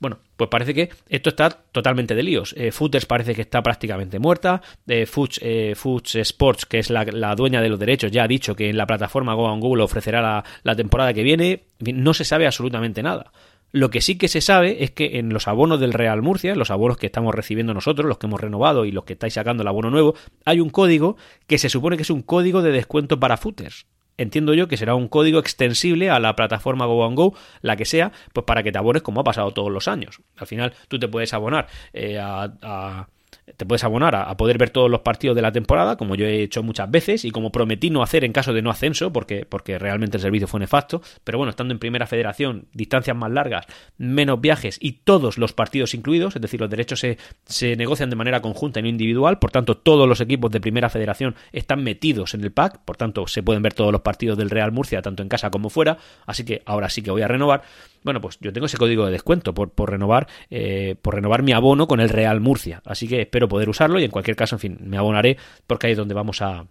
[0.00, 2.54] Bueno, pues parece que esto está totalmente de líos.
[2.56, 4.62] Eh, Footers parece que está prácticamente muerta.
[4.86, 5.74] Eh, Foods, eh,
[6.20, 9.34] Sports, que es la, dueña de los derechos, ya ha dicho que en la plataforma
[9.34, 11.64] Go Google ofrecerá la, la temporada que viene.
[11.80, 13.32] No se sabe absolutamente nada.
[13.70, 16.70] Lo que sí que se sabe es que en los abonos del Real Murcia, los
[16.70, 19.68] abonos que estamos recibiendo nosotros, los que hemos renovado y los que estáis sacando el
[19.68, 20.14] abono nuevo,
[20.46, 23.86] hay un código que se supone que es un código de descuento para footers.
[24.18, 28.12] Entiendo yo que será un código extensible a la plataforma Go Go, la que sea,
[28.32, 30.20] pues para que te abones como ha pasado todos los años.
[30.36, 33.08] Al final tú te puedes abonar eh, a
[33.56, 36.42] te puedes abonar a, poder ver todos los partidos de la temporada, como yo he
[36.42, 39.78] hecho muchas veces y como prometí no hacer en caso de no ascenso, porque, porque
[39.78, 41.02] realmente el servicio fue nefasto.
[41.24, 45.94] Pero bueno, estando en primera federación, distancias más largas, menos viajes y todos los partidos
[45.94, 49.50] incluidos, es decir, los derechos se, se negocian de manera conjunta y no individual, por
[49.50, 53.42] tanto, todos los equipos de primera federación están metidos en el pack, por tanto, se
[53.42, 56.62] pueden ver todos los partidos del Real Murcia, tanto en casa como fuera, así que
[56.66, 57.62] ahora sí que voy a renovar.
[58.02, 61.86] Bueno, pues yo tengo ese código de descuento por, renovar, eh, por renovar mi abono
[61.86, 62.82] con el Real Murcia.
[62.84, 65.92] Así que espero poder usarlo y en cualquier caso, en fin, me abonaré porque ahí
[65.92, 66.66] es donde vamos a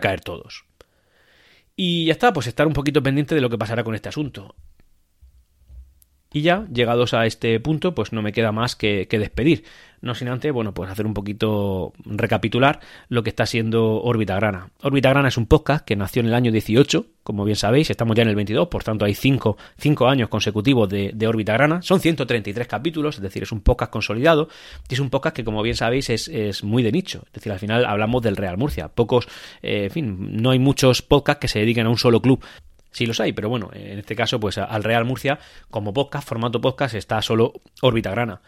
[0.00, 0.64] caer todos.
[1.76, 4.54] Y ya está, pues estar un poquito pendiente de lo que pasará con este asunto.
[6.34, 9.64] Y ya, llegados a este punto, pues no me queda más que, despedir.
[10.04, 14.68] No sin antes, bueno, pues hacer un poquito, recapitular lo que está siendo Órbita Grana.
[14.82, 18.14] Órbita Grana es un podcast que nació en el año 18, como bien sabéis, estamos
[18.14, 19.56] ya en el 22, por tanto hay 5
[20.06, 21.80] años consecutivos de, de Órbita Grana.
[21.80, 24.50] Son 133 capítulos, es decir, es un podcast consolidado
[24.90, 27.22] y es un podcast que, como bien sabéis, es, muy de nicho.
[27.28, 28.88] Es decir, al final hablamos del Real Murcia.
[28.88, 29.26] Pocos,
[29.62, 32.44] eh, en fin, no hay muchos podcasts que se dediquen a un solo club.
[32.90, 35.38] Sí los hay, pero bueno, en este caso, pues al Real Murcia,
[35.70, 38.42] como podcast, formato podcast, está solo órbita grana.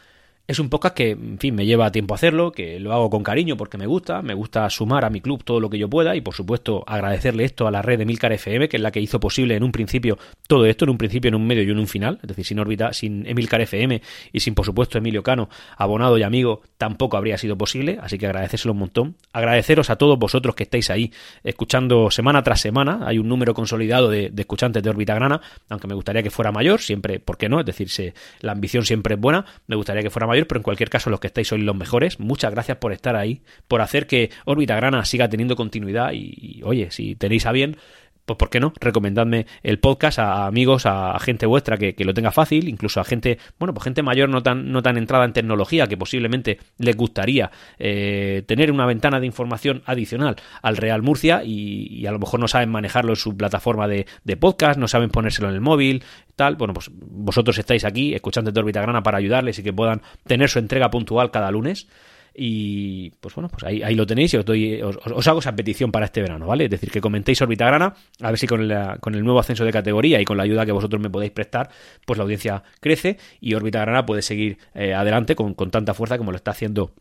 [0.48, 3.56] Es un podcast que, en fin, me lleva tiempo hacerlo, que lo hago con cariño
[3.56, 6.20] porque me gusta, me gusta sumar a mi club todo lo que yo pueda y,
[6.20, 9.18] por supuesto, agradecerle esto a la red de Milcar FM, que es la que hizo
[9.18, 11.88] posible en un principio todo esto, en un principio, en un medio y en un
[11.88, 14.00] final, es decir, sin órbita, sin Emilcar FM
[14.32, 18.26] y sin, por supuesto, Emilio Cano, abonado y amigo, tampoco habría sido posible, así que
[18.26, 19.16] agradecérselo un montón.
[19.32, 24.10] Agradeceros a todos vosotros que estáis ahí escuchando semana tras semana, hay un número consolidado
[24.10, 27.58] de, escuchantes de órbita grana, aunque me gustaría que fuera mayor, siempre, ¿por qué no?
[27.58, 30.90] Es decir, la ambición siempre es buena, me gustaría que fuera mayor pero en cualquier
[30.90, 32.20] caso los que estáis sois los mejores.
[32.20, 36.90] Muchas gracias por estar ahí, por hacer que Órbita Grana siga teniendo continuidad y, oye,
[36.90, 37.78] si tenéis a bien,
[38.26, 38.72] pues ¿por qué no?
[38.80, 43.38] Recomendadme el podcast a amigos, a, gente vuestra que, lo tenga fácil, incluso a gente,
[43.58, 47.50] bueno, pues gente mayor no tan, no tan entrada en tecnología que posiblemente les gustaría
[47.78, 52.48] eh, tener una ventana de información adicional al Real Murcia y, a lo mejor no
[52.48, 56.56] saben manejarlo en su plataforma de, de, podcast, no saben ponérselo en el móvil, tal.
[56.56, 60.48] Bueno, pues vosotros estáis aquí escuchando de órbita grana para ayudarles y que puedan tener
[60.48, 61.88] su entrega puntual cada lunes.
[62.38, 65.90] Y pues bueno, pues ahí, ahí lo tenéis y os, doy, os, hago esa petición
[65.90, 66.64] para este verano, ¿vale?
[66.64, 68.70] Es decir, que comentéis Orbitagrana, a ver si con,
[69.00, 71.70] con el nuevo ascenso de categoría y con la ayuda que vosotros me podéis prestar,
[72.04, 76.30] pues la audiencia crece y Orbitagrana puede seguir eh, adelante con, con tanta fuerza como
[76.30, 76.92] lo está haciendo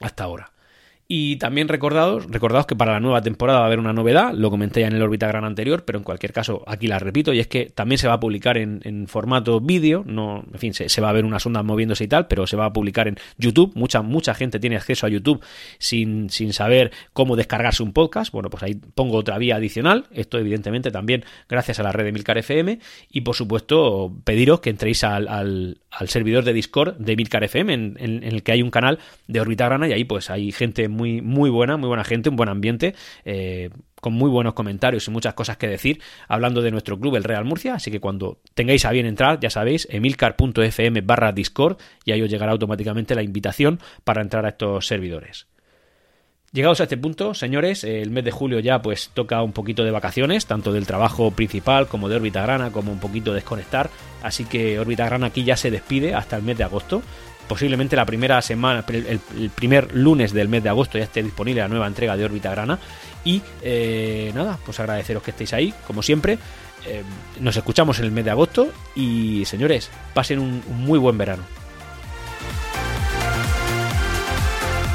[0.00, 0.52] hasta ahora.
[1.08, 4.50] Y también recordados, recordados que para la nueva temporada va a haber una novedad, lo
[4.50, 7.38] comenté ya en el órbita gran anterior, pero en cualquier caso aquí la repito, y
[7.38, 11.10] es que también se va a publicar en, formato vídeo, no, en fin, se, va
[11.10, 13.72] a ver unas ondas moviéndose y tal, pero se va a publicar en YouTube.
[13.76, 15.44] Mucha, mucha gente tiene acceso a YouTube
[15.78, 18.32] sin, sin saber cómo descargarse un podcast.
[18.32, 20.06] Bueno, pues ahí pongo otra vía adicional.
[20.10, 22.80] Esto, evidentemente, también gracias a la red de Milcar FM.
[23.12, 27.96] Y por supuesto, pediros que entréis al, al, servidor de Discord de Milcar FM, en,
[27.98, 31.22] en, el que hay un canal de órbita grana, y ahí pues hay gente muy,
[31.22, 32.94] muy buena, muy buena gente, un buen ambiente.
[33.24, 37.24] Eh, con muy buenos comentarios y muchas cosas que decir hablando de nuestro club, el
[37.24, 37.74] Real Murcia.
[37.74, 42.30] Así que cuando tengáis a bien entrar, ya sabéis, emilcar.fm barra Discord y ahí os
[42.30, 45.48] llegará automáticamente la invitación para entrar a estos servidores.
[46.56, 49.90] Llegados a este punto, señores, el mes de julio ya pues toca un poquito de
[49.90, 53.90] vacaciones, tanto del trabajo principal como de órbita grana, como un poquito desconectar.
[54.22, 57.02] Así que órbita grana aquí ya se despide hasta el mes de agosto
[57.46, 61.68] posiblemente la primera semana, el, primer lunes del mes de agosto ya esté disponible la
[61.68, 62.78] nueva entrega de órbita grana.
[63.22, 66.38] Y eh, nada, pues agradeceros que estéis ahí, como siempre.
[66.86, 67.02] Eh,
[67.38, 71.42] nos escuchamos en el mes de agosto y señores, pasen un, muy buen verano.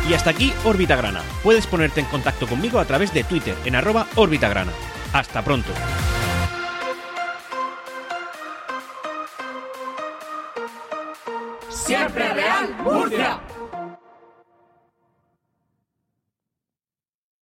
[0.10, 1.22] Y hasta aquí Órbita Grana.
[1.44, 4.72] Puedes ponerte en contacto conmigo a través de Twitter en arroba Grana.
[5.14, 5.72] Hasta pronto.
[11.70, 13.40] Siempre Real Murcia.